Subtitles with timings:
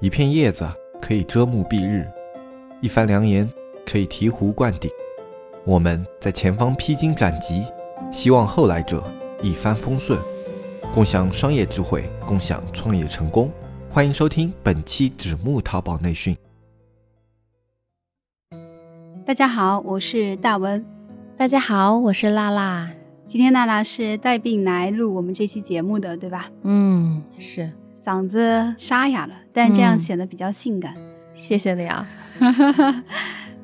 [0.00, 0.66] 一片叶子
[0.98, 2.08] 可以遮目蔽日，
[2.80, 3.46] 一番良言
[3.84, 4.90] 可以醍醐灌顶。
[5.66, 7.66] 我们在前方披荆斩棘，
[8.10, 9.04] 希望后来者
[9.42, 10.18] 一帆风顺，
[10.90, 13.52] 共享商业智慧，共享创业成功。
[13.90, 16.34] 欢迎收听本期纸木淘宝内训。
[19.26, 20.82] 大家好，我是大文。
[21.36, 22.90] 大家好，我是娜娜。
[23.26, 26.50] 今天娜娜是带病来录我们这期节目的，对吧？
[26.62, 27.70] 嗯，是。
[28.04, 30.94] 嗓子沙哑了，但这样显得比较性感。
[31.34, 32.06] 谢谢你啊。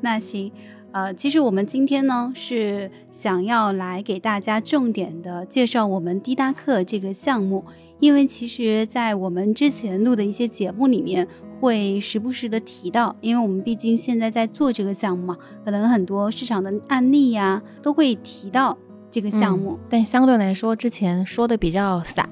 [0.03, 0.53] 那行，
[0.93, 7.65] 呃，其实我们今天呢是想要来给大家重点的介绍我们滴答课这个项目，
[7.99, 11.27] 因为其实，在我们之前录的一些节目里面，
[11.61, 18.77] 会时不时的提到，因为我们毕竟现在在做这个项目嘛，可能很多市场的案例呀都会提到
[19.11, 22.29] 这个项目，但相对来说之前说的比较散，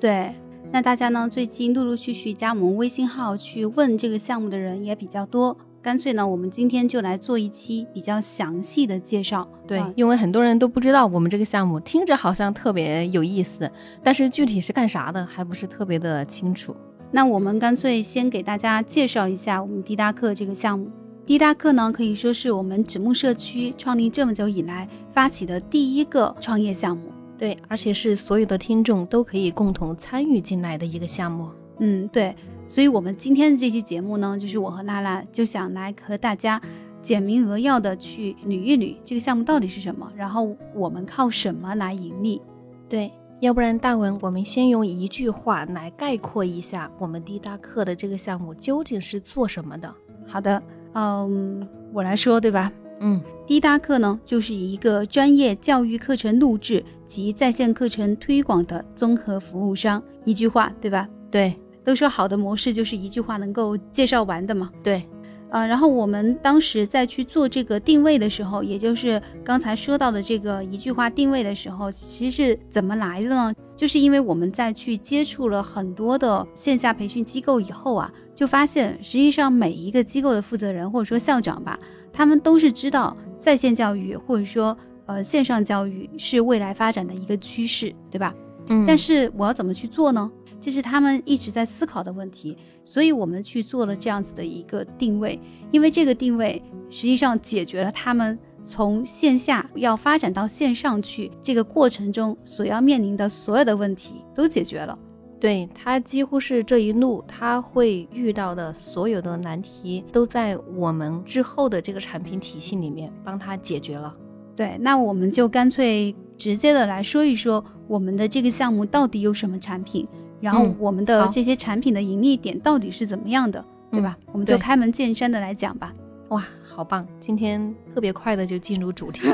[0.00, 0.34] 对。
[0.72, 1.28] 那大家呢？
[1.30, 9.48] 最近陆陆续续加我们微信号去问这个项目的人也比较多，干脆呢，我们今天就来做一期比较详细的介绍。
[9.66, 13.70] 对，因为很多人都不知道我们这个项目，听着好像特别有意思，
[14.02, 16.76] 但是具体是干啥的还不是特别的清楚。
[17.10, 20.90] 那我们干脆先给大家介绍一下我们滴答课这个项目。
[21.24, 27.10] 滴答课呢，可以说是我们纸木社区创立这么久以来发起的第一个创业项目。
[27.38, 31.50] 对，而且是所有的听众都可以共同参与进来的一个项目。
[31.80, 32.34] 嗯，对，
[32.66, 36.60] 所以，我们今天的这期节目呢，就是我和娜娜就想来和大家
[37.02, 42.40] 简明扼要的去捋一捋这个项目到底是什么，然后我们靠什么来盈利。
[42.88, 49.94] 对，要不然大文，我们先用一句话来概括一下我们滴答课的这个项目究竟是做什么的。
[50.26, 50.62] 好的，
[50.94, 52.72] 嗯，我来说，对吧？
[53.00, 60.02] 嗯，滴答课呢，就是一个专业教育课程录制及在线课程推广的综合服务商。
[60.24, 61.06] 一句话，对吧？
[61.30, 64.70] 对，都说好的模式就是一句话能够介绍完的嘛。
[64.82, 65.06] 对，
[65.50, 73.54] 呃，然后我们当时在去做这个定位的时候，也就是刚才说到的这个一句话定位的时候，其实是怎么来的呢？
[73.76, 81.78] 就是因为我们在去接触了很多的线下培训机构以后啊，就发现实际上每一个机构的负责人或者说校长吧。
[82.16, 88.34] 他们都是知道在线教育或者说呃线上教育是未来发展的一个趋势，对吧？
[88.68, 88.86] 嗯。
[88.86, 90.32] 但是我要怎么去做呢？
[90.58, 92.56] 这是他们一直在思考的问题。
[92.82, 95.38] 所以我们去做了这样子的一个定位，
[95.72, 104.96] 因为这个定位实际上解决了他们从线下要发展到线上去这个过程中所要面临的所有的问题都解决了。
[105.38, 114.14] 对他几乎是这一路他会遇到的所有的难题，都在我们之后的这个产品体系里面帮他解决了。
[114.56, 120.08] 对，那我们就干脆直接的来说一说我们的这个项目到底有什么产品，
[120.40, 124.16] 然后我们的这些产品的盈利点到底是怎么样的，对吧？
[124.32, 125.92] 我们就开门见山的来讲吧。
[126.30, 127.06] 哇，好棒！
[127.20, 129.28] 今天特别快的就进入主题，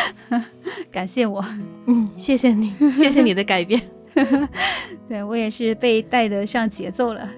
[0.90, 1.44] 感谢我，
[1.86, 3.97] 嗯，谢谢你，谢谢你的改变。
[5.08, 7.28] 对我也是被带得上节奏了。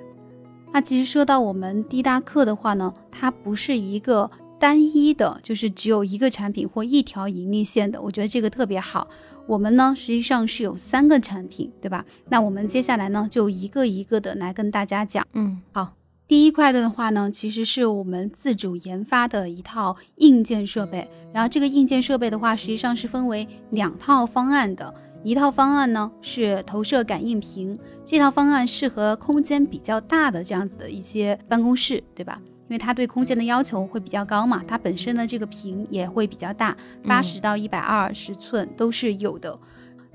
[0.72, 8.00] 那其实说到我们滴答课的话呢，它不是一个单一的，就是只有一个产品或一条盈利线的。
[8.00, 9.08] 我觉得这个特别好。
[9.46, 12.04] 我们呢实际上是有三个产品，对吧？
[12.28, 15.26] 那我们接下来呢就一个一个的来跟大家讲。
[15.32, 15.94] 嗯，好。
[16.28, 21.08] 第一块的话呢，其实是我们自主研发的一套硬件设备。
[21.32, 24.94] 然后这个硬件设备的话，实际上是分为两套方案的。
[25.22, 32.40] 一套方案呢是投射感应屏，这套方案适合空间比较大的这样子的一些办公室，对吧？
[32.68, 39.58] 因为它对空间的要求会比较高嘛，它本身的这个屏也会比较大，八十到一百二十寸都是有的。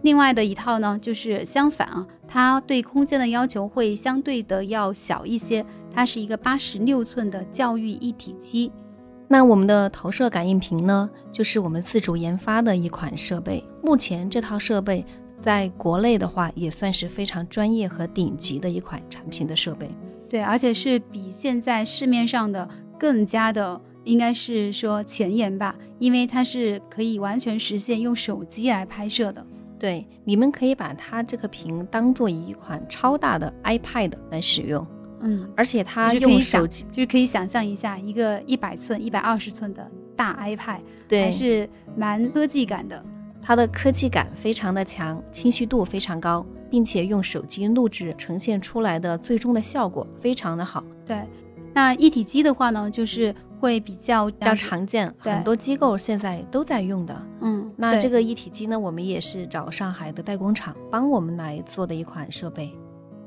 [0.02, 8.72] 另外的一套呢就是相反啊，它对空间的要求会相对的要小一些，它是一个八十六寸的教育一体机。
[9.28, 13.64] 那我们的投射感应屏呢，就是我们自主研发的一款设备。
[13.84, 15.04] 目前这套设备
[15.42, 19.90] 在国内的话，也算是非常专业和顶级的一款产品的设备。
[20.30, 22.68] 对，而且是比现在市面上的
[23.00, 29.46] 更加的，应该是说前沿吧，因为它是可以完全实现用手机来拍摄的。
[29.78, 34.86] 对，你们可以把它这个屏当做一款超大的 iPad 来使用。
[35.26, 41.68] 嗯，而且它用手机就是可以想象一下，一个一百寸、一百二十寸的大 iPad，对，还是
[41.98, 43.04] 蛮科技感的。
[43.42, 50.84] 它的科技感非常的强，清晰度非常高，并且用手机录制呈现出来的最终的效果非常的好。
[51.06, 51.22] 对，
[51.74, 57.28] 那一体机的话呢，就是会比较比较常见，很多机构现在都在用的。
[57.42, 62.72] 嗯，那这个一体机呢，我们也是找上海的代工厂帮我们来做的一款设备。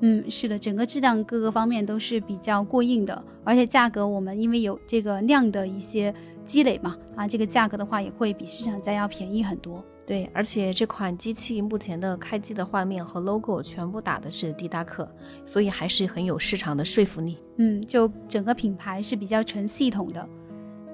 [0.00, 6.14] 嗯，是的，整个质量各个方面都是比较过硬的，而且价格我们因为有这个量的一些
[6.44, 9.84] 积累嘛，啊，这个价格的话也会比市场价要便宜很多。
[10.06, 15.06] 对，而且这款机器目前的开机的画面和 logo 全部打的是迪达克，
[15.44, 17.36] 所以还是很有市场的说服力。
[17.56, 20.26] 嗯，就整个品牌是比较成系统的。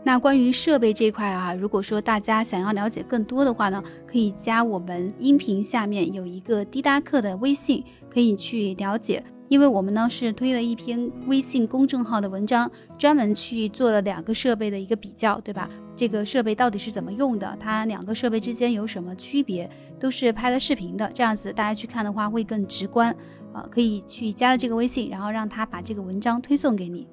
[0.07, 9.25] 那关于设备这块啊，如果说大家想要了解更多的话呢，可以加我们音频下面有一个滴答课的微信，可以去了解。
[9.49, 15.71] 因为我们呢是推了一篇微信公众号的文章，专门去做了两个设备的一个比较，对吧？
[15.97, 17.57] 这个设备到底是怎么用的？
[17.59, 19.71] 它两个设备之间有什么区别？
[19.99, 23.15] 都是拍了视频的，这样子大家去看的话会更直观。
[23.55, 27.07] 呃，可以去加了这个微信，然后让他把这个文章推送给你。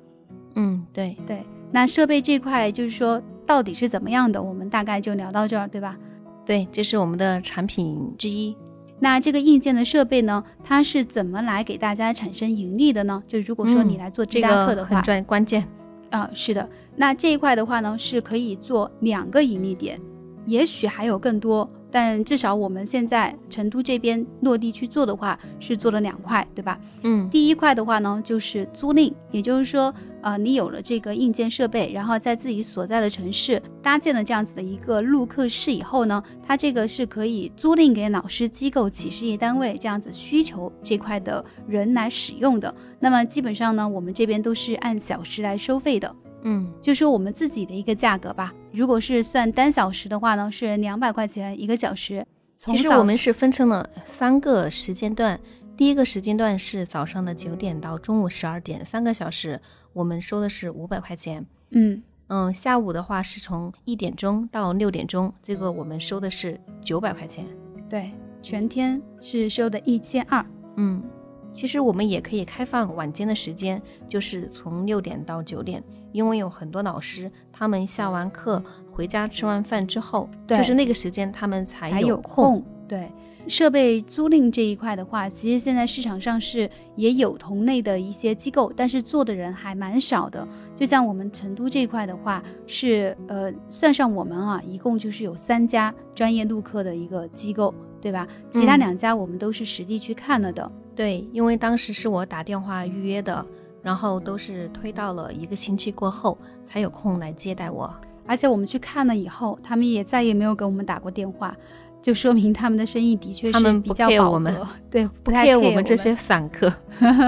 [0.55, 1.43] 嗯，对对。
[1.71, 5.97] 那设备这块就是说到底是怎么样的，我们大概就聊到这儿，对吧？
[6.45, 8.55] 对，这是我们的产品之一。
[8.99, 13.23] 那这个硬件的设备呢，它是怎么来给大家产生盈利的呢？
[13.25, 15.67] 就如果说你来做这达课的话，很关键
[16.09, 16.69] 啊，是的。
[16.95, 19.99] 那这一块的话呢，是可以做两个盈利点，
[20.45, 21.67] 也许还有更多。
[21.91, 26.79] 但至少我们现在成都这边落地去做的话，是做了两块，对吧？
[27.03, 42.73] 嗯，第一块的话呢，就是租赁，也就是说，呃，你有了这个硬件设备，然后在自己所在的城市搭建了这样子的一个录课室以后呢，它这个是可以租赁给老师机构、企事业单位这样子需求这块的人来使用的。
[42.99, 46.15] 那么基本上呢，我们这边都是按小时来收费的。
[46.43, 48.53] 嗯，就说我们自己的一个价格吧。
[48.71, 52.25] 如果是算单小时的话呢，是两百块钱一个小时。
[52.55, 55.39] 其实我们是分成了三个时间段，
[55.75, 59.59] 第一个时间段是早上的九点到中午十二点，三个小时，
[59.93, 61.43] 我们收的是五百块钱。
[61.71, 67.45] 嗯嗯，下午的话是从一点钟到六点钟，这个我们收的是九百块钱。
[67.89, 68.11] 对，
[68.41, 70.45] 全天是收的一千二。
[70.75, 71.03] 嗯，
[71.51, 75.83] 其实我们也可以开放晚间的时间，就是从六点到九点。
[76.11, 82.63] 因为有很多老师，他们下完课回家吃完饭之后，就是那个时间他们才有空。
[82.87, 83.09] 对，
[83.47, 90.45] 设备租赁这一块的话，其实现在市场上是也有同类的一些机构，但是做的人还蛮少的。
[90.75, 98.27] 就像我们成都这一块的话，是呃，算上我们啊，一共就是有三家专业录课的一个机构，对吧？
[98.51, 100.69] 其他两家我们都是实地去看了的。
[100.93, 103.45] 对，因为当时是我打电话预约的。
[103.81, 107.93] 然后都是推到了一个星期过后才有空来接待我，
[108.25, 111.55] 而且我们去看了以后，他们也再也没有给我们打过电话，
[112.01, 114.67] 就说明他们的生意的确是比较饱和。
[114.89, 116.71] 对，不太我们这些散客。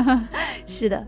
[0.65, 1.05] 是的，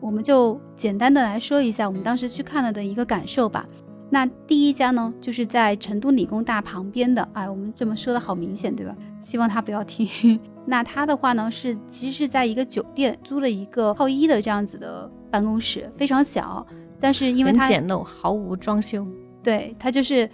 [0.00, 3.66] 我们就简单的来说一下我们当时去看了的一个感受吧。
[4.10, 8.94] 那第一家呢，就是在成都理工大旁边的，哎，我们这么说的好明显，对吧？
[9.22, 10.38] 希望他不要听。
[10.64, 16.66] 那他的话呢，是其实是在一个酒店租了一个套一的这样子的办公室，非常小，
[17.00, 19.06] 但是因为它简陋，毫无装修。
[19.42, 20.28] 对，它就是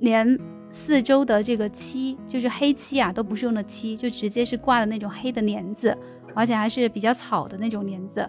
[0.00, 0.38] 连
[0.68, 5.96] 四周的这个漆，就是黑漆啊，都不是用的漆，就直接是挂的那种黑的帘子，
[6.34, 8.28] 而且还是比较草的那种帘子。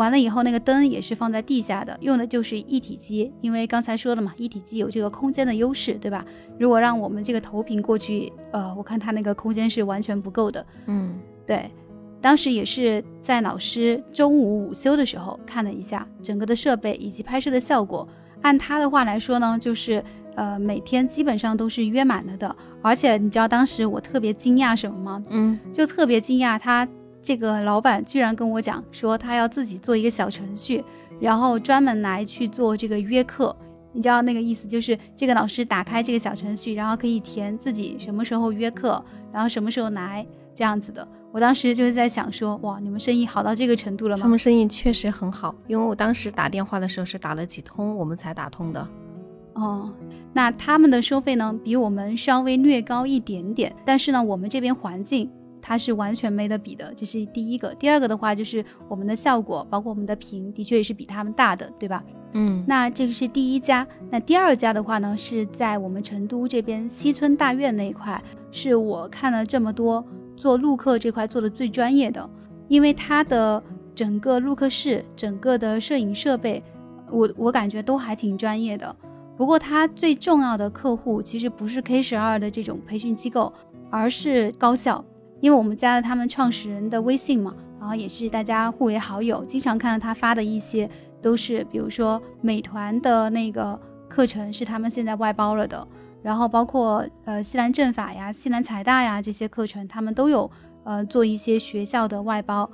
[0.00, 6.24] 完了以后，那个灯也是放在地下的，用的就是一体机，因为刚才说了嘛，一体机有这个空间的优势，对吧？
[6.58, 10.64] 如果让我们这个投屏过去，呃，我看它那个空间是完全不够的。
[10.86, 11.70] 嗯，对，
[12.18, 18.08] 当时也是在老师中午午休的时候看了一下整个的设备以及拍摄的效果，
[18.40, 20.02] 按他的话来说呢，就是
[20.34, 25.22] 呃每天基本上都是约满了的，而且你知道当时我特别惊讶什么吗？
[25.28, 26.88] 嗯，就特别惊讶他。
[27.22, 30.82] 这个老板居然跟我讲说，他要自己做一个小程序，
[31.20, 33.54] 然后专门来去做这个约课。
[33.92, 40.24] 你知道那个意思，就是这个老师打开这个小程序，然后可以填自己什么时候约课，然后什么时候来
[40.54, 41.06] 这样子的。
[41.32, 44.22] 我当时就是在想说，哇，你们生意好到这个程度了吗？
[44.22, 48.88] 他们生意确实很好，因为我当时打电话的时候是打了几通，我们才打通的。
[49.54, 49.92] 哦，
[50.32, 55.28] 那他们的收费呢，比我们稍微略高一点点，但是呢，我们这边环境。
[55.62, 57.74] 它是完全没得比的，这是第一个。
[57.74, 62.02] 第二个的话，就是我们的效果，包括我们的屏，的确也是比他们大的，对吧？
[62.32, 63.86] 嗯，那这个是第一家。
[64.08, 70.04] 那第二家的话呢，是在我们成都这边西村大院那一块，是我看了这么多
[70.36, 72.28] 做录课这块做的最专业的，
[72.68, 73.62] 因为它的
[73.94, 76.62] 整个录课室、整个的摄影设备，
[77.10, 78.94] 我我感觉都还挺专业的。
[79.36, 83.52] 不过它最重要的客户其实不是 K 十二的这种培训机构，
[83.90, 85.04] 而是高校。
[85.40, 90.88] 因为我们加了他们创始人的微信嘛，然后也是大家互为好友，经常看到他发的一些
[91.22, 93.78] 都是，比如说美团的那个
[94.08, 95.86] 课程是他们现在外包了的，
[96.22, 100.50] 然后包括呃西南政法呀、西南财大呀这些课程，他们都有
[100.84, 102.70] 呃做一些学校的外包。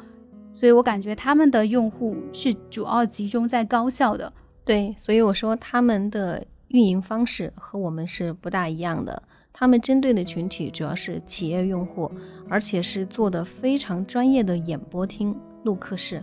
[0.53, 4.33] 所以我感觉他们的用户是主要集中在高校的。
[4.65, 9.23] 对，所以我说他们的运营方式和我们是不大一样的。
[9.59, 12.11] 他们针对的群体主要是企业用户，
[12.47, 15.35] 而且是做的非常专业的演播厅
[15.65, 16.23] 录课室。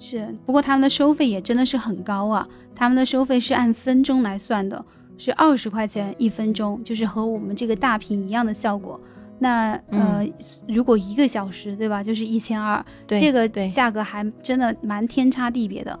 [0.00, 2.48] 是，不过他们的收费也真的是很高啊！
[2.74, 4.84] 他们的收费是按分钟来算的，
[5.16, 9.00] 是二十块钱一分钟，就是和我们这个大屏一样的效果。
[9.38, 10.28] 那呃，
[10.66, 15.96] 如果一个小时，对吧，就是一千二，这个价格还真的蛮天差地别的。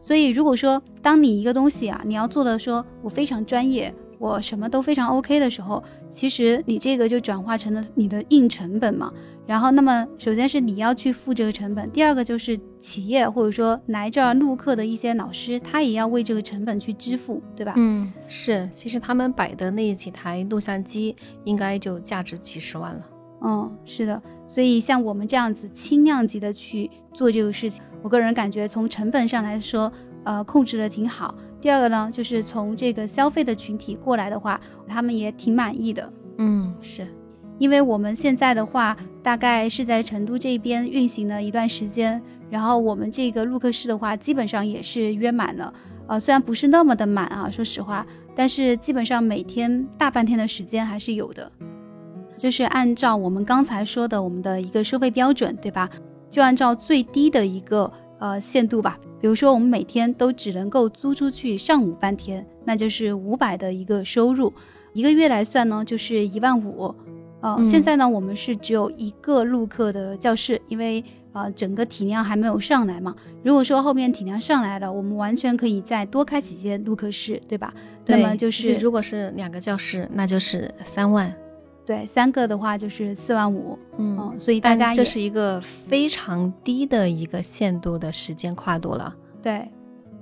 [0.00, 9.12] 所以，如果说当你一个东西啊，你要做的说我非常专业，我什么都非常 OK 的时候，其实你这个就转化成了你的硬成本嘛。
[9.46, 17.72] 然后，那么首先是你要去付这个成本，第二个就是企业或者说来这儿录课的一些老师，他也要为这个成本去支付，对吧？
[17.76, 18.68] 嗯，是。
[18.72, 23.06] 其实他们摆的那几台录像机应该就价值几十万了。
[23.42, 24.20] 嗯，是的。
[24.48, 27.82] 所以像我们这样子轻量级的去做这个事情。
[28.02, 29.92] 我个人感觉，从成本上来说，
[30.26, 31.32] 呃，控制的挺好。
[31.60, 36.12] 第二个呢，就是从这个消费的群体过来的话，他们也挺满意的。
[36.38, 37.06] 嗯，是，
[37.58, 45.72] 因为我们现在的话，大概是在成都这边运行了一段时间，然后我们这个录课室的话，基本上也是约满了。
[46.08, 48.04] 呃，虽然不是那么的满啊，说实话，
[48.34, 51.50] 但是基本上每天大半天的时间还是有的。
[52.36, 55.88] 就是按照我们刚才说的我们的一个收费标准，对吧？
[56.28, 64.52] 就按照最低的一个呃限度吧，比如说我们每天都只能够租出去上午半天，那就是五百的一个收入，
[64.92, 66.94] 一个月来算呢就是一万五。
[67.40, 73.14] 呃，现在呢我们是只有一个录课的教室，因为呃整个体量还没有上来嘛。
[73.42, 77.72] 如果说后面体量上来了，我们完全可以再多开几间录课室，对吧？
[78.06, 81.32] 那么就是如果是两个教室，那就是三万。
[81.86, 89.14] 对，三个的话就是四万五，嗯，所以大家这是一个非常低的一个限度的时间跨度了。
[89.40, 89.68] 对，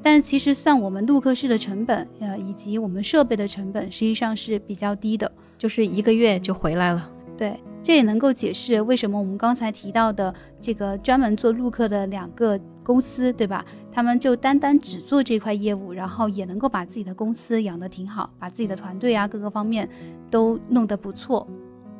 [0.03, 7.11] 但其实算我们录课室的成本，呃，以及我们设备的成本，实际上是比较低的，就是一个月就回来了。
[7.35, 13.65] 对，这也能够解释为什么我们刚才提到的这个专门做录课的两个公司，对吧？
[13.91, 19.89] 他们就单单只做这块业务，然后也能够把自己的公司养得挺好，把自己的团队啊各个方面
[20.31, 21.47] 都弄得不错。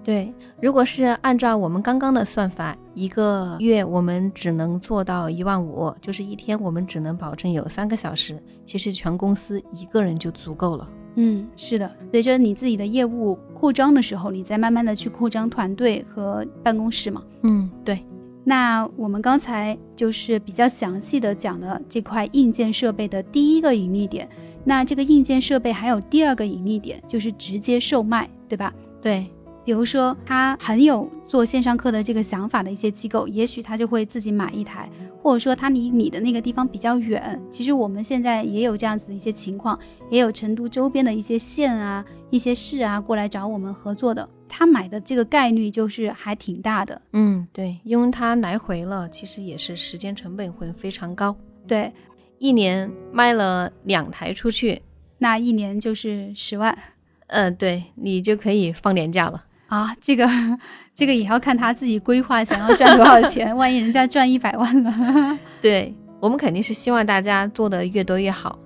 [0.03, 10.87] 对，如果是按照我们刚刚的算法，一个月我们只能做到一万五，就是一天我们只能保证有三个小时，其实全公司一个人就足够了。
[11.15, 17.23] 嗯，是的，随着你自己的业务扩张的时候，你再慢慢的去扩张团队和办公室嘛。
[17.43, 18.05] 嗯，对。
[18.45, 24.29] 那我们刚才就是比较详细的讲了这块硬件设备的第一个盈利点，
[24.65, 28.73] 那这个硬件设备还有第二个盈利点，就是直接售卖，对吧？
[29.01, 29.27] 对。
[29.65, 34.91] 比如说，他很有做线上课的这个想法的一些机构，也许他就会自己买一台，
[35.23, 37.41] 或者说他离你的那个地方比较远。
[37.51, 39.79] 其实我们现在也有这样子的一些情况，
[40.11, 47.03] 也有成都周边的一些县啊、一些市啊过来找我们合作的，他买的这个概率就是还挺大的。
[47.13, 51.37] 嗯，对，因为他来回了，其实也是时间成本会非常高。
[51.67, 51.93] 对，
[52.39, 54.81] 一年卖了两台出去，
[55.19, 56.79] 那一年就是十万。
[57.27, 59.45] 嗯，对你就可以放年假了。
[59.67, 60.25] 啊，这个
[60.95, 63.55] 这个也要看他自己规划，想要赚多少钱。
[63.59, 68.57] 万一人家赚一百万了，对我们肯定是希望大家做的越多越好。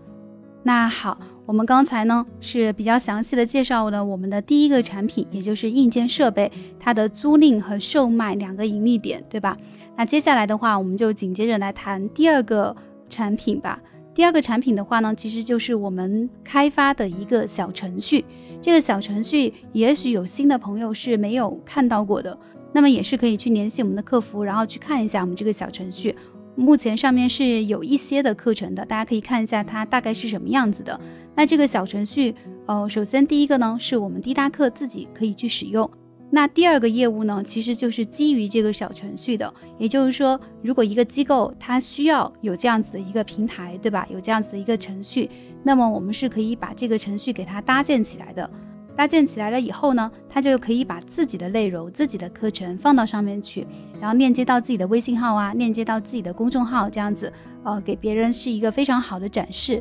[0.65, 1.19] 那好，
[1.49, 9.57] 我们刚才呢是比较详细的介绍了我们的第一个产品，也就是硬件设备，它的租赁和售卖两个盈利点，对吧？
[9.97, 12.77] 那接下来的话，我们就紧接着来谈第二个
[13.09, 13.81] 产品吧。
[14.15, 18.23] 第二个产品的话呢，其实就是我们开发的一个小程序。
[18.61, 22.39] 这个小程序也许有新的朋友是没有看到过的，
[22.75, 26.15] 那么也是可以去联系我们的客服，然后去看一下我们这个小程序。
[26.57, 31.01] 目前上面是有一些的课程的，大家可以看一下它大概是什么样子的。
[31.39, 32.35] 那这个小程序，
[32.67, 35.89] 呃，首先第一个呢，是我们滴答课自己可以去使用。
[36.33, 44.05] 那第二个业务呢，其实就是基于这个小程序的，也就是说，如果一个机构它需要有这样子的一个平台，对吧？
[44.11, 45.31] 有这样子的一个程序，
[45.63, 48.51] 那么我们是可以把这个程序给它搭建起来的。
[48.97, 53.65] 搭建起来了以后呢，它就可以把自己的内容、自己的课程放到上面去，
[54.01, 59.81] 然后链接到自己的微信号啊，链接到自己的公众号，这样子，呃，给别人是一个非常好的展示。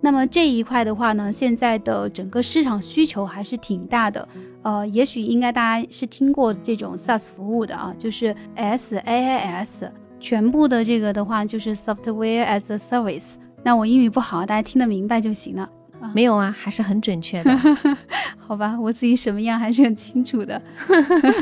[0.00, 4.26] 那么这一块的话呢，现在的整个市场需求还是挺大的。
[4.62, 13.34] 呃，也许应该大家是听过这种 SaaS 服务的啊，就是 SaaS，全部的这个的话就是 Software as a Service。
[13.62, 15.68] 那我英语不好，大家听得明白就行了。
[16.14, 17.54] 没有啊，还是很准确的。
[18.38, 20.60] 好吧，我自己什么样还是很清楚的。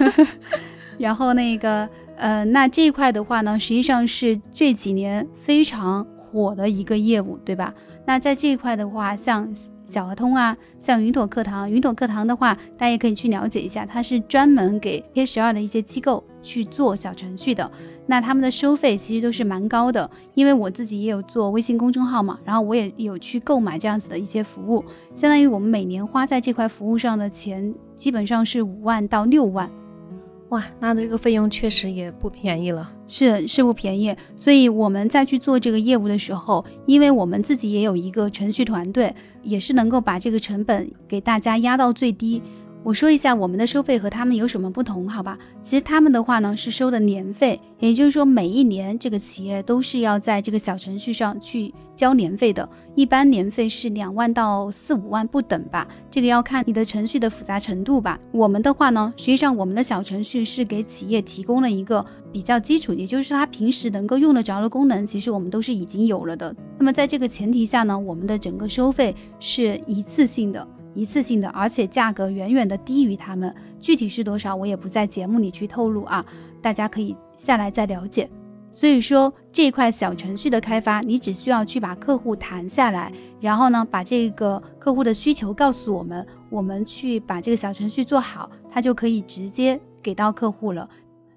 [0.98, 7.72] 然后那个呃，那这一块的话呢，实际上是这几年非常火的一个业务，对吧？
[8.08, 9.46] 那在这一块的话，像
[9.84, 17.70] 小鹅通啊，像云朵课堂，云朵课堂的话，大家也可以去了解一下，它是专门给 K 十二的一些机构去做小程序的。
[18.06, 24.82] 那他们的收费其实都是蛮高的，因为我自己也有做微信公众号嘛，然后我也有去购买这样子的一些服务，
[25.14, 29.70] 相当于我们每年花在这块服务上的钱，基本上是五万到六万。
[30.50, 34.14] 哇，那这个费用确实也不便宜了，是是不便宜。
[34.34, 42.42] 所以我们在去做这个业务的时候，因为我们自己也有一个程序团队，也是能够把这个成本给大家压到最低。
[42.88, 45.38] 我说一下我们的收费和他们有什么不同，好吧？
[45.60, 58.18] 其实他们的话呢是收的年费，也就是说每一年这个企业都是要在这个小程序上去交年费的，一般年费是两万到四五万不等吧，这个要看你的程序的复杂程度吧。
[58.32, 62.02] 我们的话呢，实际上我们的小程序是给企业提供了一个
[62.32, 66.56] 比较基础，也就是他平时能够用得着的功能，其实我们都是已经有了的。
[66.78, 70.66] 那么在这个前提下呢，我们的整个收费是一次性的。
[70.94, 76.24] 一次性的，而且价格远远的低于他们，具体是多少我也不在节目里去透露啊，
[76.60, 78.28] 大家可以下来再了解。
[78.70, 90.88] 所以说这块小程序的开发，你只需要去把客户谈下来，然后呢把这个客户的需求告诉我们，我们去把这个小程序做好，它就可以直接给到客户了，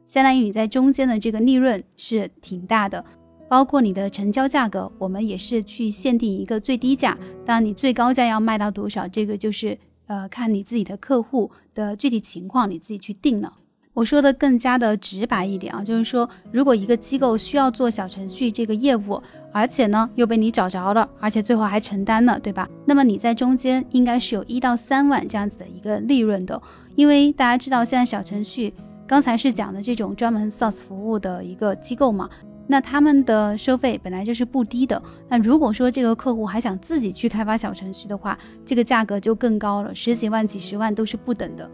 [0.05, 3.03] 相当于你在中间的这个利润是挺大的。
[3.51, 7.17] 包括你的成交价格，我们也是去限定一个最低价。
[7.46, 9.77] 当然，你最高价要卖到多少，这个就是
[10.08, 13.51] 呃看你自己的客户的具体情况，你自己去定了。
[13.93, 22.70] 我说的更加的直白一点啊，就是说，如果一个机构需要做小程序这个业务，而且呢又被你找着了，而且最后还承担了，对吧？
[22.86, 26.62] 那么你在中间应该是有一到三万这样子的一个利润的，
[26.96, 28.74] 因为大家知道现在小程序
[29.05, 32.29] 刚才是讲的这种专门 SaaS 服务的一个机构嘛。
[32.72, 35.00] 那他们的收费本来就是不低的。
[35.28, 41.70] 那如果说这个客户还想自己去开发小程序的话，这个价格就更高了，十几万、几十万都是不等的。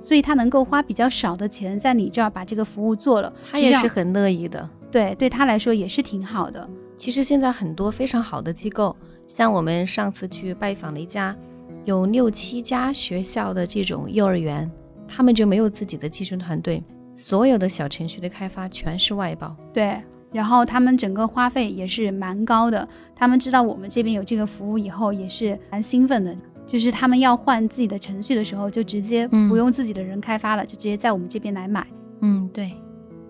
[0.00, 4.68] 所以他能够花比较少的钱在你这儿把这个服务做了，他也是很乐意的。
[4.90, 6.68] 对，对他来说也是挺好的。
[6.96, 8.96] 其实现在很多非常好的机构，
[9.28, 11.36] 像我们上次去拜访了一家
[11.84, 14.68] 有六七家学校的这种幼儿园，
[15.06, 16.82] 他们就没有自己的技术团队，
[17.16, 19.56] 所有的小程序的开发全是外包。
[19.72, 20.02] 对。
[20.32, 26.34] 然后他们整个花费也是蛮高的，他们知道我们这边有这个服务以后，也是蛮兴奋的。
[26.64, 31.86] 就是他们要换自己的程序的时候，就直接不用自己的人开发了，就直接在我们这边来买。
[32.20, 32.72] 嗯，对。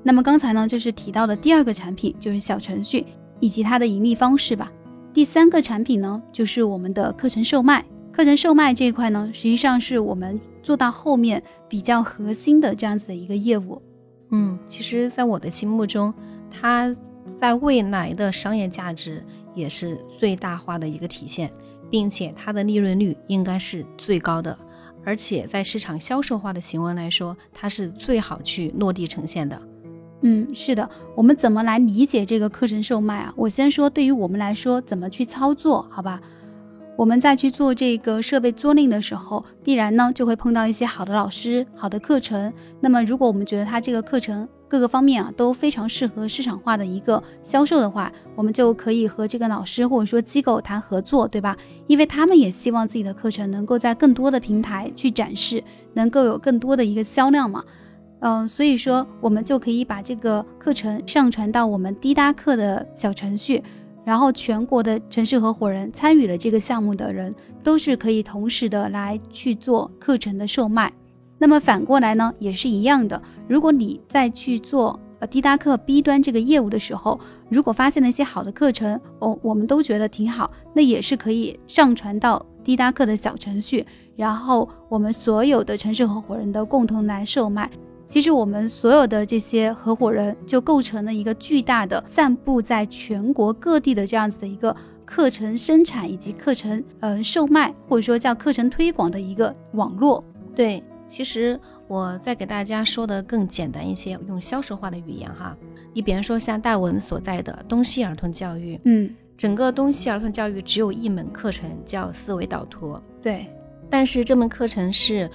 [0.02, 3.06] 那么刚才呢，就是提到的第二个产品就是小程序
[3.40, 4.70] 以及它的盈利方式吧。
[5.14, 7.84] 第三个产品呢，就是我们的课程售卖。
[8.12, 13.80] 课程售卖这一块呢，实际上是我们做到后面比较核心的这样子的一个业务。
[14.30, 16.12] 嗯，其实，在我的心目中。
[16.52, 16.94] 它
[17.40, 21.50] 在未来的商业价值也是最大化的一个体现，
[21.90, 24.56] 并且它的利润率应该是最高的，
[25.04, 29.60] 而且在市场销售化的行为来说，它是最好去落地呈现的。
[30.22, 33.34] 嗯，是的，我们怎么来理解这个课程售卖啊？
[33.36, 35.84] 我先说，对于我们来说，怎么去操作？
[35.90, 36.20] 好吧，
[36.96, 42.52] 我们在去做这个设备租赁的时候，必然呢就会碰到一些好的老师、好的课程。
[42.80, 51.54] 那么，如果我们觉得它这个课程，各个方面啊都非常适合市场化的一个销售的话，我们就可以和这个老师或者说机构谈合作，对吧？
[51.88, 57.62] 因为他们也希望自己的课程能够在更多的平台去展示，能够有更多的一个销量嘛。
[58.20, 63.62] 嗯，所以说我们就可以把这个课程上传到我们滴答课的小程序，
[64.06, 70.90] 然后全国的城市合伙人参与了这个项目的人都是可以同时的来去做课程的售卖。
[71.42, 73.20] 那么反过来呢，也是一样的。
[73.48, 87.68] 如果你在去做呃滴答课 B 端这个业务的时候，如果发现了一些好的课程，哦，我们都觉得挺好，那也是可以上传到滴答课的小程序，然后我们所有的城市合伙人的共同来售卖。
[88.06, 100.22] 其实我们所有的这些合伙人就构成了一个巨大的散布在全国各地的这样子的一个课程生产以及课程嗯售卖或者说叫课程推广的一个网络。
[100.54, 100.80] 对。
[101.12, 105.54] 其实我再给大家说的更简单一些，用销售化的语言哈。
[105.92, 113.46] 你比如说像大文所在的东西儿童教育，嗯，整个东西儿童教育只有一门课程叫思维导图，对。
[113.90, 115.30] 但是这门课程是，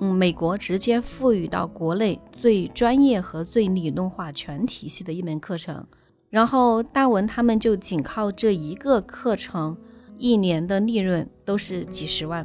[0.00, 5.86] 嗯，美国直接赋予到国内最专业和最理论化全体系的一门课程。
[6.28, 9.76] 然后大文他们就仅靠这一个课程，
[10.18, 12.44] 一年的利润都是几十万。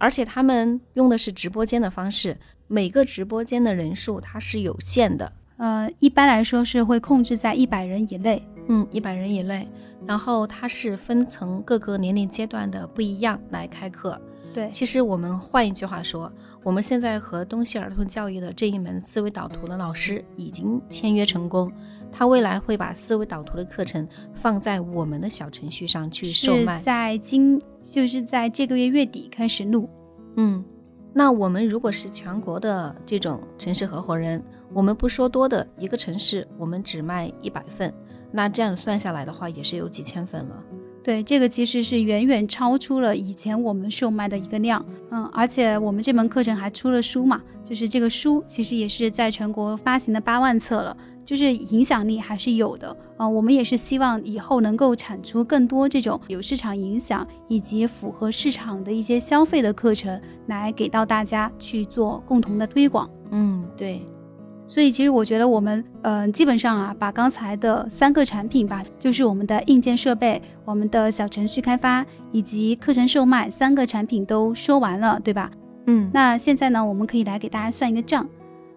[0.00, 8.42] 而且他们用的是直播间的方式，每个直播间的人数它是有限的，呃，一般来说是会控制在一百人以内。
[8.68, 9.68] 嗯，一百人以内。
[10.06, 14.20] 然后它是分层各个年龄阶段的不一样来开课。
[14.52, 16.30] 对，其实我们换一句话说，
[16.62, 21.72] 我们现在和东西儿童教育的这一门思维导图的老师已经签约成功，
[22.10, 29.88] 他未来会把思维导图的课程放在我们的小程序上去售卖，在今就是在这个月月底开始录。
[30.36, 30.64] 嗯，
[31.12, 37.92] 那我们如果是全国的这种城市合伙人，我们不说多的一个城市，我们只卖一百份，
[38.32, 40.64] 那这样算下来的话，也是有几千份了。
[41.02, 63.08] 对，这个其实是远远超出了以前我们售卖的一个量，嗯，而且我们这门课程还出了书嘛，就是这个书其实也是在全国发行的八万册了，就是影响力还是有的，啊，我们也是希望以后能够产出更多这种有市场影响以及符合市场的一些消费的课程，来给到大家去做共同的推广。
[63.30, 64.02] 嗯，对。
[64.70, 75.50] 所以其实我觉得我们，嗯，基本上啊，把刚才的三个产品吧，就是我们的硬件设备、我们的小程序开发以及课程售卖三个产品都说完了，对吧？
[75.86, 78.24] 嗯，那现在呢，我们可以来给大家算一个账。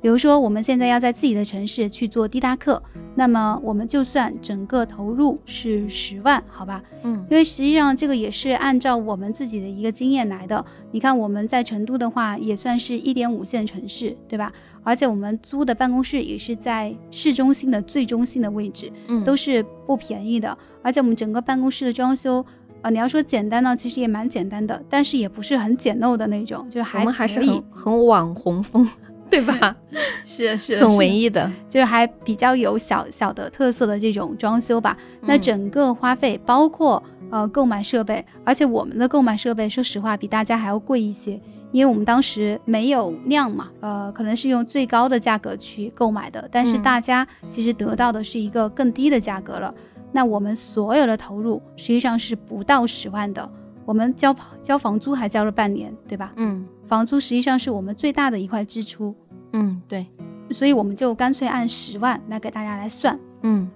[0.01, 2.81] 比如说，我们现在要在自己的城市去做滴答课，
[3.15, 6.81] 那么我们就算整个投入是十万，好吧？
[7.03, 10.65] 嗯，因为实际上这个也是按照我们自己的一个经验来的。
[10.91, 14.51] 你看我们在成都的话，也算是一点五线城市，对吧？
[14.83, 20.57] 而且我们租的办公室也是在市中心的最中心的位置，嗯，都是不便宜的。
[20.81, 22.45] 而且我们整个办公室的装修，
[22.81, 28.87] 呃，你要说简单呢，其实也蛮简单的，但是也不是很简陋的那种，就是还我们还是很很网红风。
[29.29, 29.75] 对吧？
[30.25, 34.95] 是是很文艺的，就是还比较有小小的特色的这种装修吧。
[35.21, 41.41] 那整个花费包括呃购买设备，而且我们的购买设备，说实话比大家还要贵一些，
[41.73, 49.73] 因为我们当时没有量嘛，呃，可能是用最高的价格去购买的，但是大家其实得到的是一个更低的价格了。
[50.11, 53.51] 那我们所有的投入实际上是不到十万的，
[53.83, 56.31] 我们交交房租还交了半年，对吧？
[56.35, 59.15] 嗯，房租实际上是我们最大的一块支出。
[59.53, 60.05] 嗯，对，
[60.51, 63.19] 所以我们就干脆按十万来给大家来算。
[63.41, 63.67] 嗯，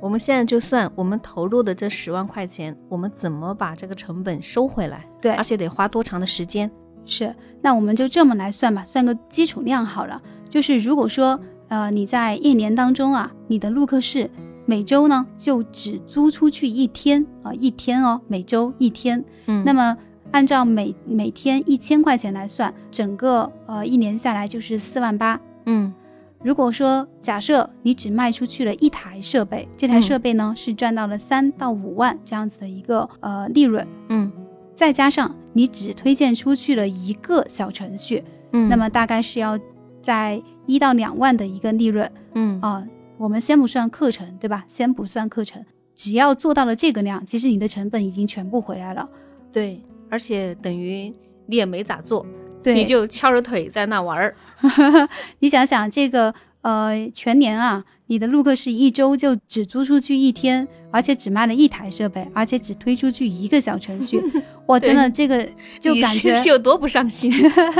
[0.00, 5.06] 我们现在就算我们投入的这十万块钱，我们怎么把这个成本收回来？
[5.20, 6.68] 对，而且得花多长的时间？
[7.06, 10.20] 是，那我们就这么来算吧，算个基础量好了。
[10.48, 11.38] 就是如果说，
[11.68, 14.30] 呃，你在一年当中啊，你的录课室
[14.66, 19.24] 每周呢就只租出去一天啊，一天哦，每周一天。
[19.46, 19.96] 嗯，那么。
[20.30, 25.40] 按照每每天一千块钱来算，整个呃一年下来就是四万八。
[25.66, 25.94] 嗯，
[26.42, 33.86] 如果说假设你只卖出去了一台设备，这台设备呢是赚到了三到五万这样子的一个呃利润。
[34.08, 34.32] 嗯，
[34.74, 39.58] 再加上你只推荐出去了一个小程序，嗯，那么大概是要
[40.02, 42.10] 在一到两万的一个利润。
[42.34, 42.86] 嗯啊，
[43.16, 44.64] 我们先不算课程，对吧？
[44.68, 45.64] 先不算课程，
[45.94, 49.08] 只要做到了这个量，其实你的成本已经全部回来了。
[49.50, 49.80] 对。
[50.10, 51.12] 而且等于
[51.46, 52.24] 你也没咋做，
[52.62, 54.36] 对，你就翘着腿在那玩儿。
[55.40, 56.32] 你想想这个，
[56.64, 64.20] 呃，全年啊，你的录课是一周就只租出去一天，而且只卖了一台设备，而且只推出去一个小程序，
[64.66, 65.46] 我真的这个
[65.78, 67.30] 就感觉是有多不上心，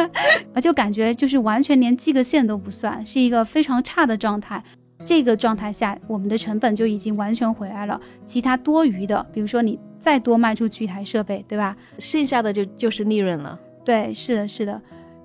[0.54, 4.62] 我就感觉就是完全连记个线都不算，是一个非常差的状态。
[5.04, 9.78] 这个状态下，我们的成本就已经完全回来了，其他多余的，比如说你。
[10.04, 11.74] 再多卖出去一台设备，对吧？
[11.98, 13.58] 剩下的就就是利润了。
[13.86, 14.78] 对，是的，是的。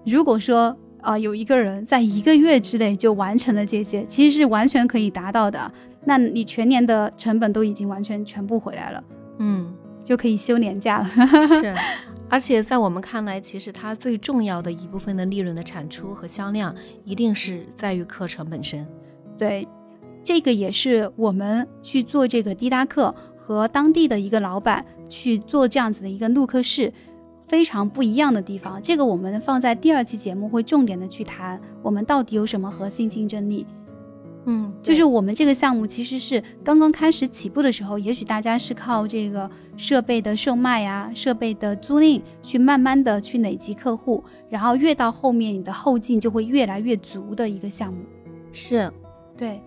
[0.06, 5.72] 如果说啊，有一个人在一个月之内就完成了这些，其实是完全可以达到的。
[6.06, 9.04] 那你全年的成本都已经完全全部回来了，
[9.40, 11.08] 嗯，就可以休年假了。
[11.48, 11.76] 是，
[12.30, 18.88] 而且在我们看来，其实它最重要的一部分的利润的产出和销量，一定是在于课程本身。
[19.38, 19.68] 对，
[20.24, 23.14] 这个也是我们去做这个滴答课。
[23.50, 26.94] 和当地的一个老板去做这样子的一个录课室，
[27.50, 28.82] 非常不一样的地方。
[28.82, 33.66] 这个我们放在第二期节目会重点的去谈，我们到底有什么核心竞争力？
[34.46, 48.00] 嗯，就是我们这个项目其实是刚刚开始起步的时候，也许大家是靠这个设备的售卖呀、设备的租赁去慢慢的去累积客户，然后越到后面你的后劲就会越来越足的一个项目。
[48.52, 48.92] 是，
[49.40, 49.62] 对。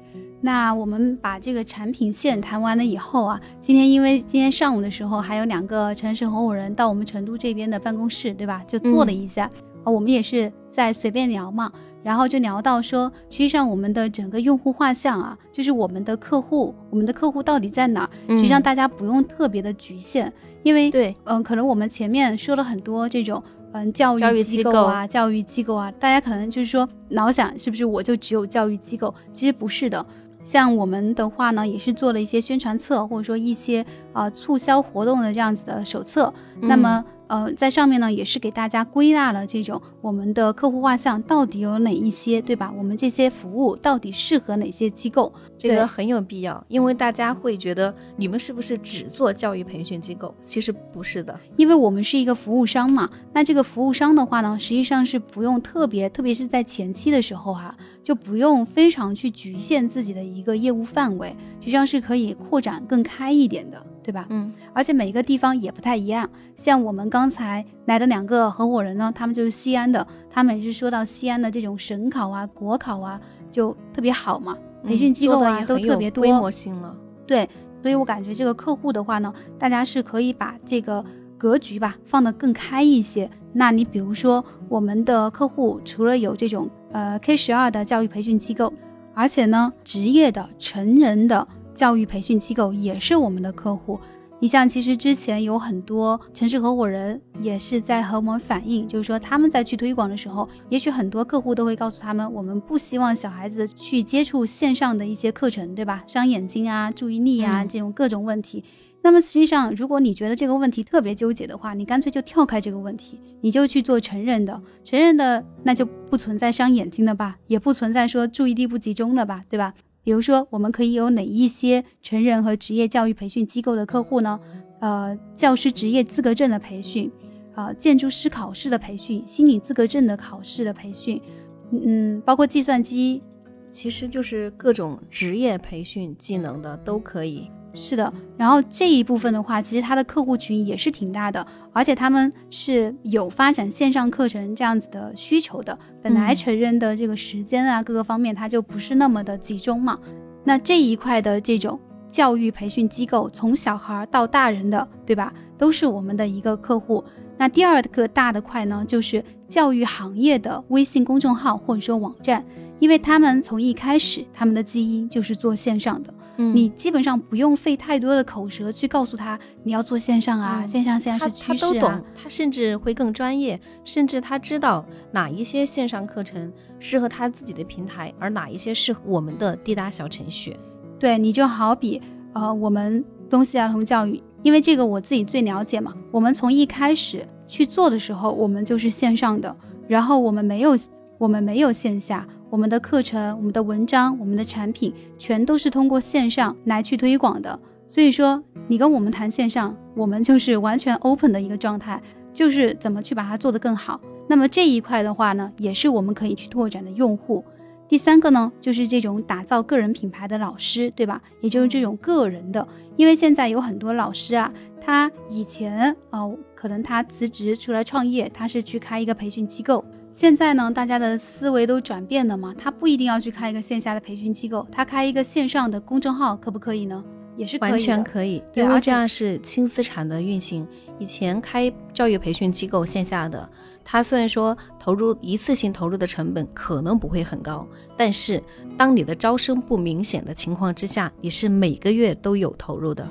[0.45, 8.63] 那我们把这个产品线谈完了以后啊，今天因为今天上午的时候还有两个城市合伙人到我们成都这边的办公室，对吧？
[8.67, 9.49] 就坐了一下
[9.85, 11.71] 啊，我们也是在随便聊嘛，
[12.03, 18.11] 然后就聊到说，实际上我们的整个用户画像啊，就是我们的客户，我们的客户到底在哪？
[18.29, 20.33] 实际上大家不用特别的局限，
[20.65, 23.41] 因为对，嗯，可能我们前面说了很多这种
[23.73, 29.15] 嗯教教育育机构啊，教育机构啊，大家可能就是说老想是不是我就只有教育机构？
[29.33, 30.05] 其实不是的。
[30.45, 36.33] 像我们的话呢，也是做了一些宣传册，或者说一些呃促销活动的这样子的手册。
[36.61, 42.71] 那么呃，在上面呢，也是给大家归纳了这种我们的客户画像到底有哪一些，对吧？
[42.77, 45.33] 我们这些服务到底适合哪些机构？
[45.57, 50.35] 这个很有必要，因为大家会觉得你们是不是只做教育培训机构？
[50.43, 51.41] 其实不是的。
[51.57, 64.27] 因为我们是一个服务商嘛，那这个服务商的话呢，实际上是不用特别，特别是在前期的时候哈、就不用非常去局限自己的一个业务范围，实际上是可以扩展更开一点的，对吧？
[64.31, 66.29] 嗯而且每一个地方也不太一样。
[66.57, 76.97] 像我们刚才来的两个合伙人呢，他们就是西安的，他们也是说到西安的这种省考啊、国考啊，就特别好嘛，培训机构啊、都特别多，规模性了。
[77.27, 77.49] 对，
[77.81, 81.05] 所以我感觉这个客户的话呢，大家是可以把这个
[81.39, 83.31] 格局吧放得更开一些。
[83.53, 88.73] 那你比如说，我们的客户除了有这种呃 K 十二的教育培训机构，
[89.15, 93.99] 而且呢，职业的成人的教育培训机构也是我们的客户。
[94.41, 106.03] 你像，其实之前有很多城市合伙人也是在和我们反映，就是说他们在去推广的时候，也许很多客户都会告诉他们，我们不希望小孩子去接触线上的一些课程，对吧？
[106.09, 108.65] 伤眼睛啊、注意力啊嗯这种各种问题。
[109.05, 119.75] 那么实际上，如果你觉得这个问题特别纠结的话，你干脆就跳开这个问题，你就去做成人的，成人的那就不存在伤眼睛的吧，也不存在说注意力不集中了吧，对吧？
[120.05, 124.39] 比如说，我们可以有哪一些成人和职业教育培训机构的客户呢？
[124.81, 127.09] 呃，教师职业资格证的培训，
[127.55, 131.23] 呃，建筑师考试的培训，心理资格证的考试的培训，
[131.71, 133.23] 嗯，包括计算机
[133.71, 137.49] 其实就是各种职业培训技能的都可以。
[137.75, 145.79] 是的，然后这一部分的话，其实它的客户群也是挺大的，而且他们是有发展线上课程这样子的需求的。
[146.03, 149.99] 本来嗯成人的这个时间啊，各个方面它就不是那么的集中嘛。
[150.45, 151.81] 那这一块的这种
[152.11, 157.03] 教育培训机构，从小孩到大人的，对吧，都是我们的一个客户。
[157.39, 162.45] 那第二个大的块呢，就是教育行业的微信公众号或者说网站，
[162.81, 166.13] 因为他们从一开始他们的基因就是做线上的。
[166.43, 180.57] 嗯你基本上不用费太多的口舌去告诉他你要做线上啊，嗯线上现在他是趋他都懂他甚至会更专业，甚至他知道哪一些线上课程适合他自己的平台，而哪一些适合我们的滴答小程序。
[180.99, 182.01] 对你就好比
[182.33, 185.93] 呃，我们东西儿童教育，因为这个我自己最了解嘛。
[186.11, 189.55] 我们从一开始去做的时候，我们就是线上的，
[189.89, 190.77] 然后我们没有
[191.19, 197.59] 我们没有线下，我们的课程、我们的文章、我们的产品全都是通过线上来去推广的。
[197.87, 203.99] 所以说，你跟我们谈线上，我们就是完全 open 的一个状态，就是怎么去把它做得更好。
[204.29, 207.43] 那么这一块的话呢，也是我们可以去拓展的用户。
[207.89, 211.23] 第三个呢，就是这种打造个人品牌的老师，对吧？
[211.41, 216.21] 也就是这种个人的，因为现在有很多老师啊，他以前啊、
[216.63, 219.85] 可能他辞职出来创业，他是去开一个培训机构。
[220.13, 227.03] 现在呢，大家的思维都转变了嘛，他不一定要去开一个线下的培训机构，他开一个线上的公众号，可不可以呢？
[227.37, 230.65] 也是可以完全可以，对因为这样是轻资产的运行。
[231.01, 233.51] 以前开教育培训机构线下的，
[233.83, 238.41] 它虽然说投入一次性投入的成本可能不会很高，但是
[238.79, 243.05] 当你的招生不明显的情况之下，你是每个月都有投入的。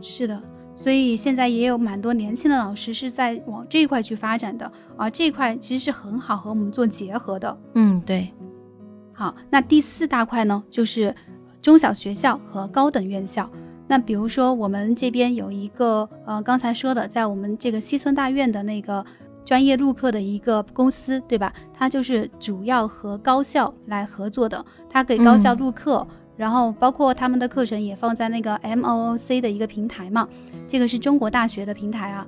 [0.00, 0.42] 是的，
[0.80, 7.58] 所以现在也有蛮多年轻的老师是在往这一块去发展的，而这一块其实是很好和我们做结合的。
[7.74, 8.32] 嗯，对，
[9.12, 11.12] 好，那第四大块呢，就是
[11.60, 13.50] 中小学校和高等院校。
[13.88, 19.04] 那比如说我们这边有一个呃，刚才说的，在我们这个西村大院的那个
[19.44, 21.52] 专业录课的一个公司，对吧？
[21.74, 30.28] 它就是主要和高校来合作的，它给高校嗯录课，然后包括他们的课程也放在那个 MOOC 的一个平台嘛，
[30.68, 32.24] 这个是中国大学的平台啊。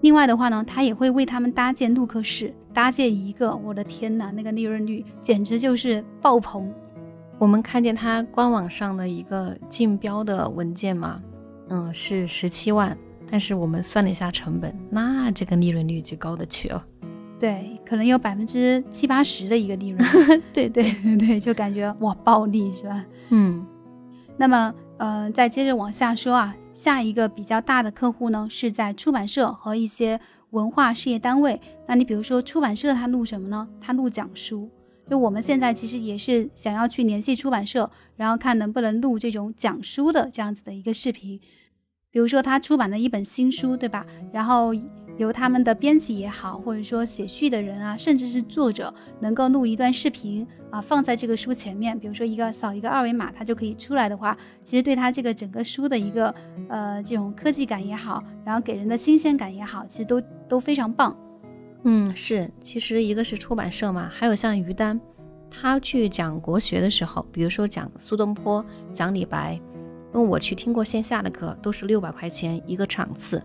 [0.00, 6.72] 另外的话呢，他也会为他们搭建录课室，搭建一个，我的天呐，那个利润率简直就是爆棚。
[7.38, 11.20] 我们看见他官网上的一个竞标的文件嘛，
[11.68, 12.96] 嗯，是十七万，
[13.30, 16.84] 但是我们算了一下成本，那这个利润率就高的去了。
[17.40, 20.02] 对，可能有百分之七八十的一个利润。
[20.52, 23.04] 对对对对，就感觉哇暴利是吧？
[23.30, 23.66] 嗯
[24.36, 31.58] 那么呃，再接着往下说啊，下一个比较大的客户呢是在出版社和一些文化事业单位。
[31.86, 33.66] 那你比如说出版社他录什么呢？
[33.80, 34.68] 他录讲书。
[35.06, 41.38] 就我们现在其实也是想要去联系出版社，然后看能不能录这种讲书的这样子的一个视频。
[42.10, 44.06] 比如说他出版了一本新书，对吧？
[44.32, 44.72] 然后
[45.16, 56.34] 由他们的编辑也好，或者说写序的人啊，甚至是作者，能够录一段视频啊，放在这个书前面，比如说一个扫一个二维码，它就可以出来的话，其实对它这个整个书的一个
[56.68, 61.16] 呃这种科技感也好，然后给人的新鲜感也好，其实都都非常棒。
[61.84, 64.98] 嗯，是，其实一个是出版社嘛，还有像于丹，
[65.50, 69.60] 他去讲国学的时候，比如说讲苏东坡、讲李白，
[70.12, 73.40] 因为我去听过线下的课，都是六百块钱一个场次。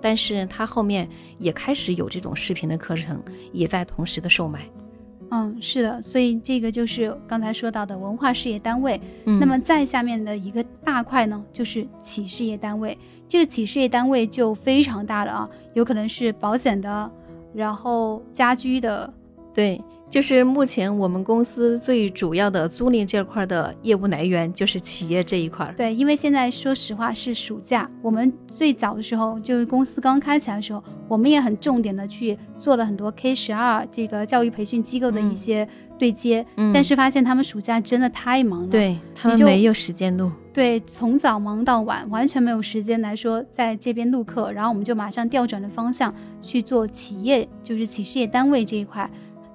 [0.00, 1.08] 但是他后面
[1.38, 4.60] 也开始有这种视频的课程，也在同时的售卖。
[5.30, 8.98] 嗯，是的，所以这个就是刚才说到的文化事业单位。
[9.26, 12.96] 嗯，那么再下面的一个大块呢，就是企事业单位。
[13.28, 17.10] 这个企事业单位就非常大了啊，有可能是保险的，
[17.52, 19.12] 然后家居的，
[19.52, 19.78] 对。
[20.10, 25.72] 就是目前我们公司最主要的租赁这块的业务来源，就是企业这一块。
[25.76, 35.68] 对，因为现在说实话是暑假，我们最早的时候就是公司刚开起来的时候，我们也很重点的去做了很多 K 十二这个教育培训机构的一些
[35.98, 49.08] 对接，但是发现他们暑假真的太忙了，对他们没有时间录，对，从早忙到晚，完全没有时间来说在这边录课，然后我们就马上调转了方向去做企业，就是企事业单位这一块。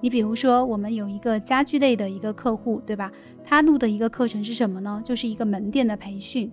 [0.03, 3.09] 你比如说，我们有一个家居类的一个客户，对吧？
[3.41, 5.01] 他录的一个课程是什么呢？
[5.01, 6.51] 就是一个门店的培训。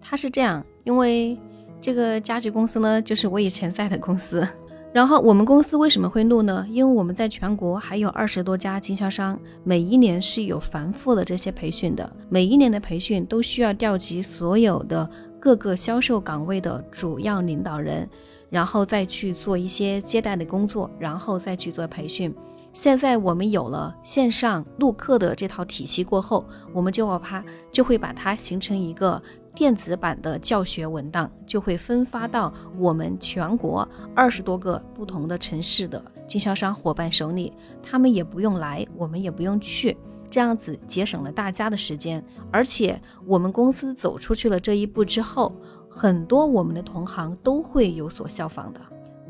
[0.00, 1.36] 他是这样，因为
[1.80, 4.46] 这个家具公司呢，就是我以前在的公司。
[4.92, 6.64] 然后我们公司为什么会录呢？
[6.70, 12.08] 因为我们在全国还有二十多家经销商，每一年是有繁复的这些培训的。
[12.28, 15.10] 每一年的培训都需要调集所有的
[15.40, 18.08] 各个销售岗位的主要领导人，
[18.48, 22.32] 然后再去做一些接待的工作，然后再去做培训。
[22.72, 29.22] 现在我们有了线上录课的这套体系过后，我们就要怕就会把它形成一个
[29.54, 39.94] 电子版的教学文档，就会分发到我们全国二十多个不同的城市的经销商伙伴手里，他们也不用来，我们也不用去，
[40.30, 45.54] 这样子节省了大家的时间，而且我们公司走出去了这一步之后，
[45.90, 48.80] 很多我们的同行都会有所效仿的。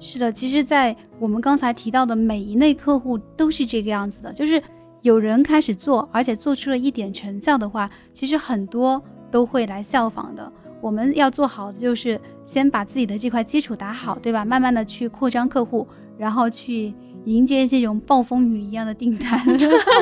[0.05, 4.61] 是的，其实，在我们刚才提到的每一类客户都是这个样子的，就是
[5.03, 10.53] 有人开始做，而且做出了一点成效的话，其实很多都会来效仿的。
[10.81, 14.45] 我们要做好的就是先把自己的这块基础打好，对吧？
[14.45, 15.87] 慢慢的去扩张客户，
[16.19, 16.93] 然后去
[17.25, 19.41] 迎接这种暴风雨一样的订单。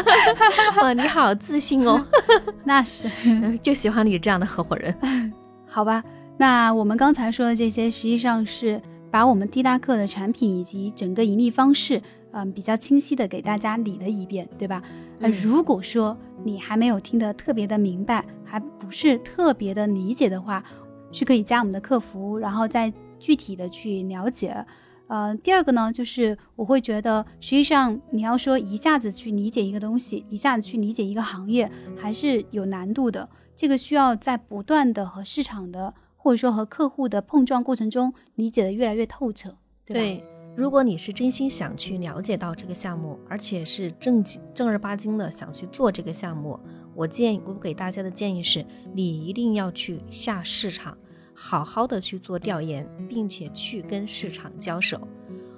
[0.80, 2.02] 哇，你好自信哦！
[2.64, 3.06] 那是，
[3.62, 5.32] 就喜欢你这样的合伙人。
[5.66, 6.02] 好吧，
[6.38, 8.80] 那我们刚才说的这些，实际上是。
[9.10, 12.00] 把我们滴答课的产品以及整个盈利方式，
[12.32, 14.82] 嗯，比较清晰的给大家理了一遍，对吧？
[15.18, 20.62] 呃，如果说你还没有听得特别的明白，还不是特别的理解的话，
[21.10, 24.64] 是可以加我们的客服，然后再具体的去了解。
[25.08, 31.68] 呃，第二个呢，就是我会觉得，实际上你要说一下子去理解一个东西，一下子去理解一个行业，
[32.00, 33.28] 还是有难度的。
[33.56, 35.92] 这个需要在不断的和市场的。
[36.22, 39.56] 或者说和客户的碰撞过程中，理解的越来越透彻，
[39.86, 40.24] 对吧？
[40.54, 46.60] 如果你是真心想去了解到这个项目，而且是正经正儿八经的想去做这个项目，
[46.94, 50.98] 我建议我给大家的建议是，你一定要去下市场，
[51.32, 55.00] 好好的去做调研，并且去跟市场交手。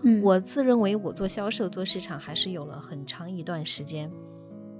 [0.02, 4.08] 嗯，我自认为我做销售、做市场还是有了很长一段时间。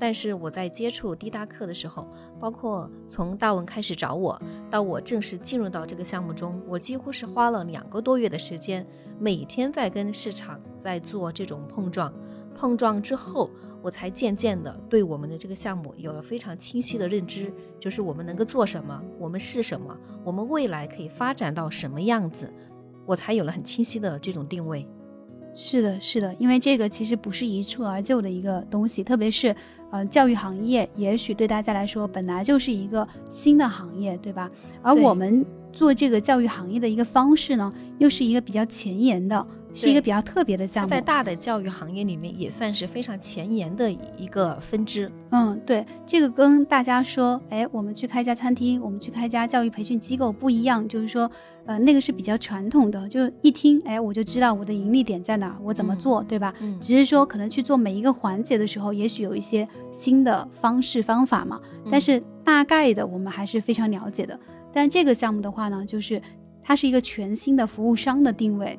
[0.02, 2.08] 但是我在接触滴答课的时候，
[2.40, 4.36] 包括从大文开始找我，
[4.68, 8.84] 到我正式进入到这个项目中，我几乎是花了两个多月的时间，
[9.20, 12.12] 每天在跟市场在做这种碰撞。
[12.52, 13.48] 碰撞之后，
[13.80, 22.52] 我才渐渐的对我们的这个项目有了非常清晰的认知，就是我们能够做什么，我们是什么，我们未来可以发展到什么样子，
[23.06, 24.84] 我才有了很清晰的这种定位。
[25.54, 29.54] 是的，是的，因为这个其实不是一蹴而就的一个东西，特别是，
[29.92, 34.50] 呃，教育行业，也许对大家来说本来就是一个新的行业，对吧？
[34.80, 39.46] 而我们做这个教育行业的一个方式呢，又是一个比较前沿的。
[39.74, 45.10] 是一个比较特别的项目，在大的教育行业里面也算是非常前沿的一个分支。
[45.30, 51.30] 嗯，对，这个跟大家说，哎，我们去开一家餐厅，我们去开一家教育培训机构不一样，就是说，
[51.64, 56.54] 呃，那个是比较传统的，就一听，哎，我就知道我的盈利点在哪，我怎么做，对吧？
[56.60, 56.78] 嗯。
[56.80, 64.38] 只是说，可能去做每一个环节的时候，也许有一些新的方式方法嘛，但是大概的我们还是非常了解的。
[64.72, 66.20] 但这个项目的话呢，就是
[66.62, 68.78] 它是一个全新的服务商的定位。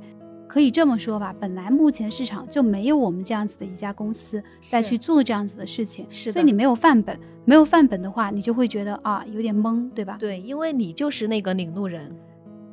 [0.53, 10.15] 可以这么说吧，本来目前市场就没有我们这样子的一家公司再去做这样子的事情，是所以你没有范本，没有范本的话，你就会觉得啊有点懵，对吧？
[10.19, 12.15] 对，因为你就是那个领路人。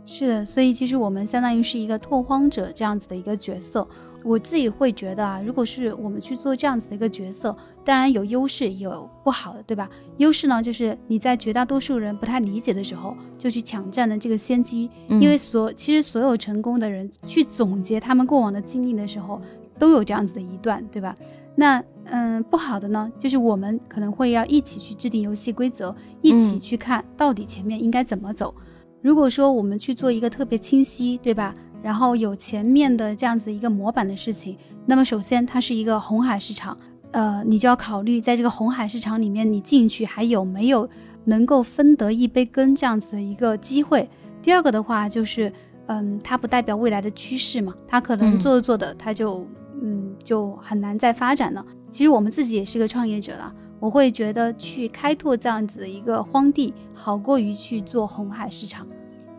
[0.04, 3.88] 是的，所以其实我们相当于是一个拓荒者这样子的一个角色。
[4.22, 9.88] 我自己会觉得啊，如果是我们去做这样子的一个角色，当然有优势也有不好的，对吧？
[10.18, 14.90] 优势呢，就是你在绝大多数人不太理解的时候，就去抢占了这个先机。
[15.08, 19.40] 因为所其实所有成功的人去总结他们过往的经历的时候，
[19.78, 21.14] 都有这样子的一段，对吧？
[21.56, 28.54] 那嗯，不好的呢，就是我们可能会要一起去制定游戏规则，一起去看到底前面应该怎么走。
[29.02, 31.54] 如果说我们去做一个特别清晰，对吧？
[31.82, 34.56] 然后有前面的这样子一个模板的事情，
[34.86, 36.76] 那么首先它是一个红海市场，
[37.12, 40.88] 呃，你就要考虑在这个红海市场里面，你进去还有没有
[41.24, 44.08] 能够分得一杯羹这样子的一个机会。
[44.42, 45.52] 第二个的话就是，
[45.86, 49.46] 嗯，它不代表未来的趋势嘛，它可能做着做的，它就
[49.82, 51.64] 嗯就很难再发展了。
[51.90, 58.86] 其实我们自己也是个创业者了，我会觉得去开拓这样子一个荒地，好过于去做红海市场。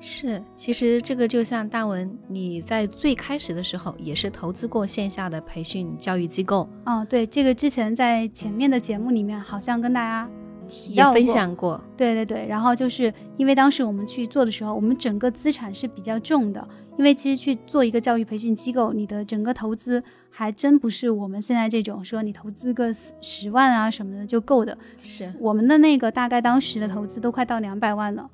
[0.03, 6.67] 是，其实这个就像大文，你在最开始的时候也是投资过线下的培训教育机构。
[6.87, 10.27] 哦，对，这个之前在前面的节目里面好像跟大家
[10.67, 11.79] 提到分享过。
[11.95, 22.91] 对对对，然后就是因为当时我们去做的时候，我们整个资产是比较重的，因为其实去做一个教育培训机构，你的整个投资还真不是我们现在这种说你投资个
[23.21, 24.75] 十万啊什么的就够的。
[25.03, 28.27] 是我们的那个大概当时的投资都快到两百万了。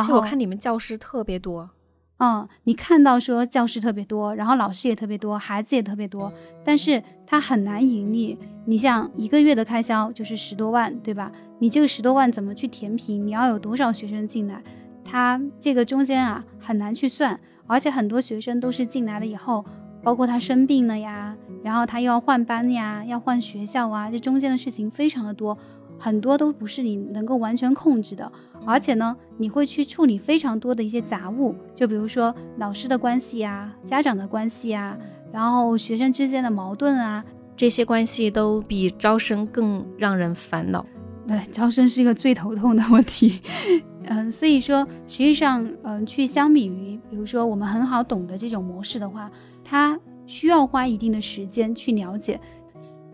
[0.00, 1.70] 而且我看你们教师特别多，
[2.18, 6.32] 嗯，你看到说教师特别多，然后老师也特别多，孩子也特别多，
[6.64, 8.38] 但是他很难盈利。
[8.66, 11.30] 你像一个月的开销就是十多万，对吧？
[11.58, 13.26] 你这个十多万怎么去填平？
[13.26, 14.62] 你要有多少学生进来？
[15.04, 19.64] 他这个中间啊很难去算，而且很多学生都是进来了以后，
[20.02, 25.56] 包括他生病了呀，然后他又要换班呀，要换学校啊，这中间的事情非常的多。
[26.04, 28.30] 很多都不是你能够完全控制的，
[28.66, 34.94] 而且呢，你会去处理非常多的一些杂物，就比如说老师的关系呀、家长的关系啊，
[35.32, 37.24] 然后学生之间的矛盾啊，
[37.56, 40.84] 这些关系都比招生更让人烦恼。
[41.26, 43.40] 对，招生是一个最头痛的问题。
[44.04, 49.30] 嗯，所以说，实际上，嗯，去相比于，比如说我们很好懂的这种模式的话，
[49.64, 52.38] 它需要花一定的时间去了解。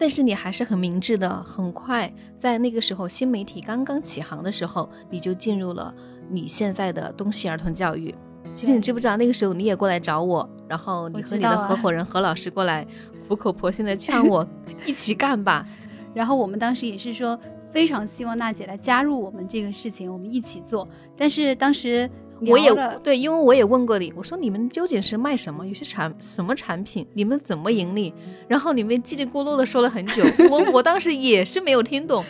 [0.01, 5.95] 但是你还是很明智的，很快在那个时候新媒体刚刚起航的时候，你就进入了
[6.31, 8.15] 你现在的东西儿童教育。
[8.55, 12.87] 其实你知不知道那个时候你也过来找我，然后你和你的合伙人何老师过来
[13.29, 14.49] 苦口婆心的劝我
[14.87, 15.67] 一起干吧。
[16.15, 17.39] 然后我们当时也是说
[17.71, 20.89] 非常希望娜姐来加入我们这个事情，我们一起做。
[21.15, 22.11] 但是当时。
[22.47, 22.70] 我也
[23.03, 25.66] 对，因为我也问过你，我说你们究竟是卖什么？
[25.66, 27.07] 有些产什么产品？
[27.14, 28.12] 你们怎么盈利？
[28.49, 32.24] 然后你们叽里咕噜的说了很久，我我当时也是没有听懂，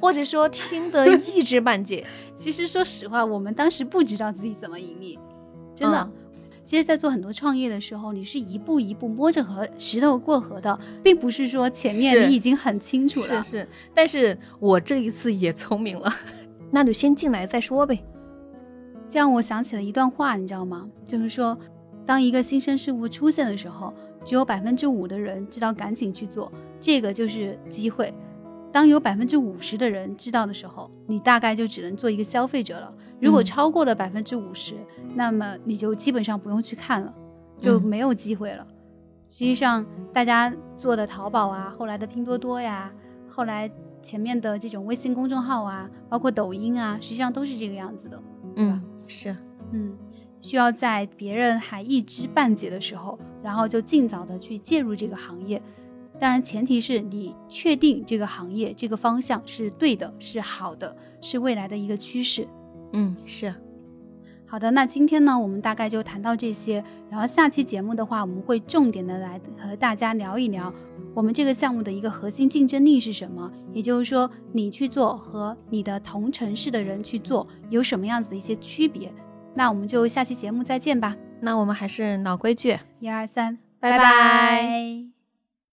[0.00, 2.06] 或者说听得一知半解。
[2.36, 5.18] 其实说实话，我们当时不知道自己怎么盈利，
[5.74, 6.10] 真的。
[6.66, 13.44] 其实，在做很多创业的时候，你是一步一步摸着河石头过河的，并不是说前面你已经很清楚了。
[13.44, 16.10] 是是，但是我这一次也聪明了，
[16.72, 18.02] 那就先进来再说呗。
[19.08, 20.88] 这让我想起了一段话，你知道吗？
[21.04, 21.56] 就是说，
[22.06, 23.92] 当一个新生事物出现的时候，
[24.24, 26.50] 只有百分之五的人知道赶紧去做，
[26.80, 28.12] 这个就是机会；
[28.72, 32.92] 当有百分之五十的人知道的时候，你大概就只能做一个消费者了。
[33.20, 34.74] 如果超过了百分之五十，
[35.14, 37.14] 那么你就基本上不用去看了，
[37.58, 38.66] 就没有机会了。
[39.28, 42.92] 实际上，大家做的淘宝啊，后来的拼多多呀，
[43.28, 43.70] 后来
[44.02, 48.22] 前面的这种微信公众号啊，包括抖音啊，实际上都是这个样子的，
[48.56, 48.82] 嗯。
[49.06, 49.36] 是，
[49.72, 49.96] 嗯，
[50.40, 55.60] 需要在别人还一知半解的时候，然后就尽早的去介入这个行业。
[56.20, 62.46] 当然，前提是你确定这个行业这个方向是对的，是好的，是未来的一个趋势。
[62.92, 63.52] 嗯，是。
[64.46, 66.84] 好的，那今天呢，我们大概就谈到这些。
[67.10, 70.72] 然后下期节目的话，我们会重点的来和大家聊一聊
[71.14, 73.50] 我们这个项目的一个核心竞争力是什么。
[73.72, 79.12] 也就是说，你去做和你的同城市的人去做有什么样子的一些区别。
[79.54, 81.16] 那我们就下期节目再见吧。
[81.40, 85.13] 那我们还是老规矩，一二三，拜拜。